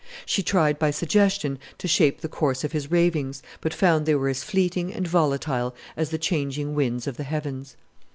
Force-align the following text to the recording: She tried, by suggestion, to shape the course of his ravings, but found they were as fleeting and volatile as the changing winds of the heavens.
She 0.25 0.41
tried, 0.41 0.79
by 0.79 0.89
suggestion, 0.89 1.59
to 1.77 1.87
shape 1.87 2.21
the 2.21 2.27
course 2.27 2.63
of 2.63 2.71
his 2.71 2.89
ravings, 2.89 3.43
but 3.59 3.71
found 3.71 4.07
they 4.07 4.15
were 4.15 4.29
as 4.29 4.43
fleeting 4.43 4.91
and 4.91 5.07
volatile 5.07 5.75
as 5.95 6.09
the 6.09 6.17
changing 6.17 6.73
winds 6.73 7.05
of 7.05 7.17
the 7.17 7.23
heavens. 7.23 7.75